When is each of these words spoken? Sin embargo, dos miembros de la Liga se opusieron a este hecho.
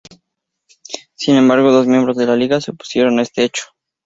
Sin 1.13 1.35
embargo, 1.35 1.71
dos 1.71 1.85
miembros 1.85 2.17
de 2.17 2.25
la 2.25 2.35
Liga 2.35 2.59
se 2.59 2.71
opusieron 2.71 3.19
a 3.19 3.21
este 3.21 3.43
hecho. 3.43 3.65